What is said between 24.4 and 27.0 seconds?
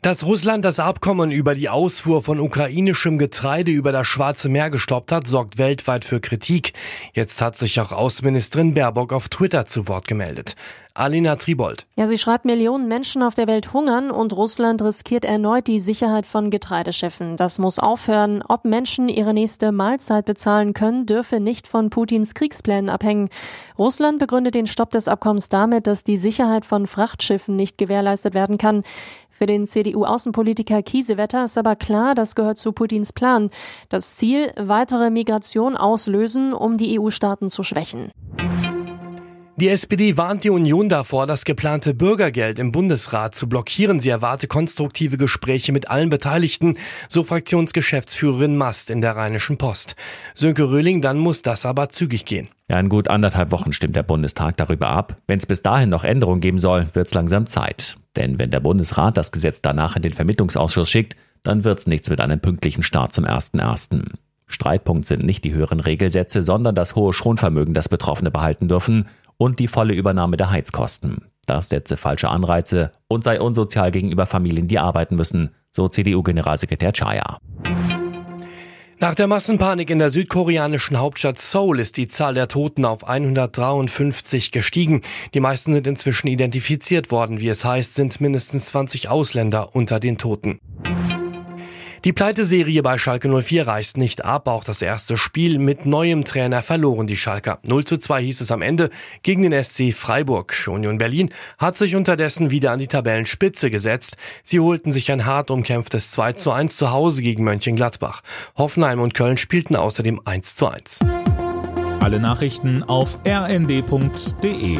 den Stopp des Abkommens damit, dass die Sicherheit von